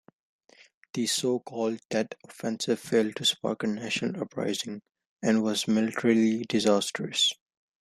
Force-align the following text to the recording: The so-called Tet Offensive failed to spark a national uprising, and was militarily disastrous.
The 0.95 1.05
so-called 1.05 1.79
Tet 1.91 2.15
Offensive 2.27 2.79
failed 2.79 3.17
to 3.17 3.25
spark 3.25 3.61
a 3.61 3.67
national 3.67 4.19
uprising, 4.23 4.81
and 5.21 5.43
was 5.43 5.67
militarily 5.67 6.43
disastrous. 6.45 7.31